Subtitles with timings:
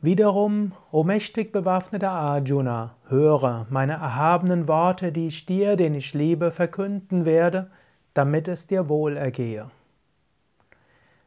[0.00, 6.52] Wiederum, o mächtig bewaffneter Arjuna, höre meine erhabenen Worte, die ich dir, den ich liebe,
[6.52, 7.68] verkünden werde,
[8.14, 9.72] damit es dir wohl ergehe.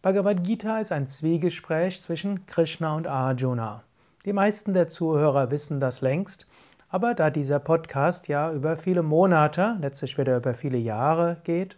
[0.00, 3.82] Bhagavad Gita ist ein Zwiegespräch zwischen Krishna und Arjuna.
[4.24, 6.46] Die meisten der Zuhörer wissen das längst,
[6.88, 11.76] aber da dieser Podcast ja über viele Monate, letztlich wieder über viele Jahre geht,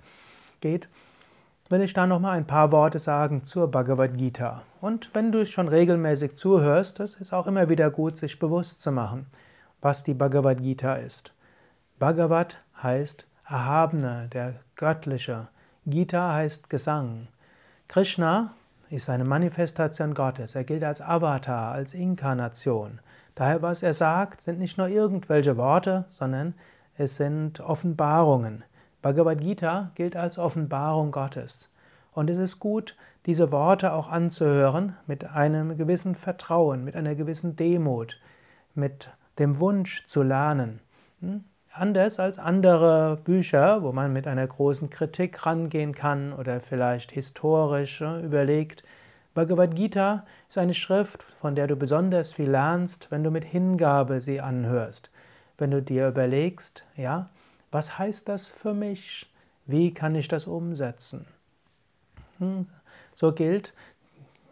[0.60, 0.90] geht
[1.70, 4.62] will ich da nochmal ein paar Worte sagen zur Bhagavad Gita.
[4.80, 8.92] Und wenn du schon regelmäßig zuhörst, es ist auch immer wieder gut, sich bewusst zu
[8.92, 9.26] machen,
[9.80, 11.32] was die Bhagavad Gita ist.
[11.98, 15.48] Bhagavad heißt Erhabene, der Göttliche.
[15.86, 17.28] Gita heißt Gesang.
[17.88, 18.54] Krishna
[18.90, 20.54] ist eine Manifestation Gottes.
[20.54, 23.00] Er gilt als Avatar, als Inkarnation.
[23.34, 26.54] Daher, was er sagt, sind nicht nur irgendwelche Worte, sondern
[26.96, 28.64] es sind Offenbarungen.
[29.04, 31.68] Bhagavad Gita gilt als Offenbarung Gottes.
[32.14, 37.54] Und es ist gut, diese Worte auch anzuhören mit einem gewissen Vertrauen, mit einer gewissen
[37.54, 38.18] Demut,
[38.74, 40.80] mit dem Wunsch zu lernen.
[41.20, 41.44] Hm?
[41.70, 48.00] Anders als andere Bücher, wo man mit einer großen Kritik rangehen kann oder vielleicht historisch
[48.00, 48.84] überlegt.
[49.34, 54.22] Bhagavad Gita ist eine Schrift, von der du besonders viel lernst, wenn du mit Hingabe
[54.22, 55.10] sie anhörst.
[55.58, 57.28] Wenn du dir überlegst, ja,
[57.74, 59.28] was heißt das für mich?
[59.66, 61.26] Wie kann ich das umsetzen?
[62.38, 62.68] Hm,
[63.12, 63.74] so gilt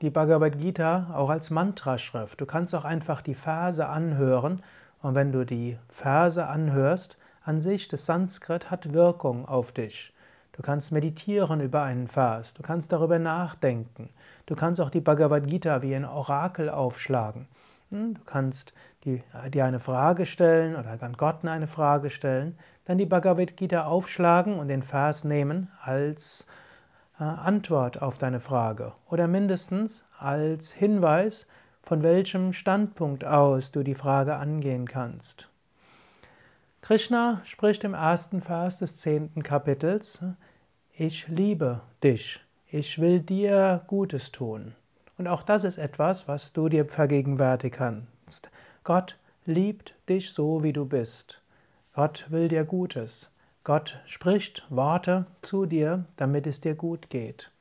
[0.00, 2.40] die Bhagavad Gita auch als Mantraschrift.
[2.40, 4.60] Du kannst auch einfach die Verse anhören
[5.02, 10.12] und wenn du die Verse anhörst, an sich, das Sanskrit hat Wirkung auf dich.
[10.50, 14.08] Du kannst meditieren über einen Vers, du kannst darüber nachdenken,
[14.46, 17.46] du kannst auch die Bhagavad Gita wie ein Orakel aufschlagen.
[17.92, 18.72] Du kannst
[19.04, 24.58] dir eine Frage stellen oder an Gott eine Frage stellen, dann die Bhagavad Gita aufschlagen
[24.58, 26.46] und den Vers nehmen als
[27.20, 31.46] äh, Antwort auf deine Frage oder mindestens als Hinweis,
[31.82, 35.50] von welchem Standpunkt aus du die Frage angehen kannst.
[36.80, 40.22] Krishna spricht im ersten Vers des zehnten Kapitels,
[40.94, 44.74] ich liebe dich, ich will dir Gutes tun.
[45.22, 48.50] Und auch das ist etwas, was du dir vergegenwärtigen kannst.
[48.82, 51.40] Gott liebt dich so, wie du bist.
[51.94, 53.30] Gott will dir Gutes.
[53.62, 57.52] Gott spricht Worte zu dir, damit es dir gut geht.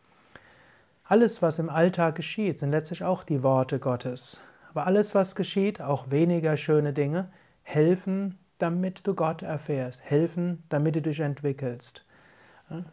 [1.04, 4.42] Alles, was im Alltag geschieht, sind letztlich auch die Worte Gottes.
[4.72, 10.96] Aber alles, was geschieht, auch weniger schöne Dinge, helfen, damit du Gott erfährst, helfen, damit
[10.96, 12.08] du dich entwickelst.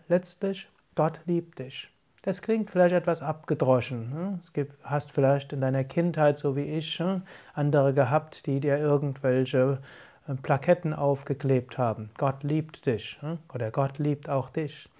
[0.08, 1.90] Letztlich, Gott liebt dich.
[2.28, 4.10] Das klingt vielleicht etwas abgedroschen.
[4.10, 4.40] Ne?
[4.52, 7.22] Du hast vielleicht in deiner Kindheit, so wie ich, ne,
[7.54, 9.78] andere gehabt, die dir irgendwelche
[10.28, 12.10] äh, Plaketten aufgeklebt haben.
[12.18, 13.38] Gott liebt dich ne?
[13.54, 14.90] oder Gott liebt auch dich.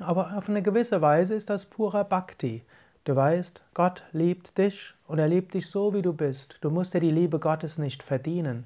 [0.00, 2.64] Aber auf eine gewisse Weise ist das purer Bhakti.
[3.04, 6.58] Du weißt, Gott liebt dich und er liebt dich so, wie du bist.
[6.62, 8.64] Du musst dir die Liebe Gottes nicht verdienen.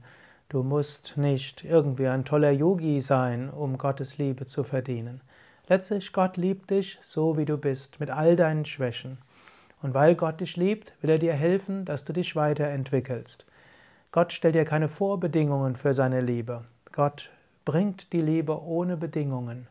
[0.49, 5.21] Du musst nicht irgendwie ein toller Yogi sein, um Gottes Liebe zu verdienen.
[5.69, 9.19] Letztlich, Gott liebt dich so, wie du bist, mit all deinen Schwächen.
[9.81, 13.47] Und weil Gott dich liebt, will er dir helfen, dass du dich weiterentwickelst.
[14.13, 16.63] Gott stellt dir keine Vorbedingungen für seine Liebe.
[16.93, 17.31] Gott
[17.65, 19.67] bringt die Liebe ohne Bedingungen.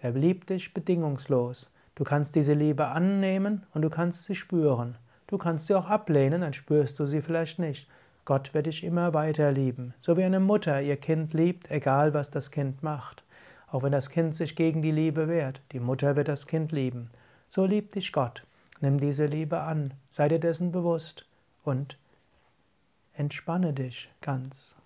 [0.00, 1.70] Er liebt dich bedingungslos.
[1.94, 4.96] Du kannst diese Liebe annehmen und du kannst sie spüren.
[5.26, 7.88] Du kannst sie auch ablehnen, dann spürst du sie vielleicht nicht.
[8.24, 12.30] Gott wird dich immer weiter lieben, so wie eine Mutter ihr Kind liebt, egal was
[12.30, 13.23] das Kind macht.
[13.74, 17.10] Auch wenn das Kind sich gegen die Liebe wehrt, die Mutter wird das Kind lieben.
[17.48, 18.46] So liebt dich Gott.
[18.80, 21.26] Nimm diese Liebe an, sei dir dessen bewusst
[21.64, 21.98] und
[23.14, 24.76] entspanne dich ganz.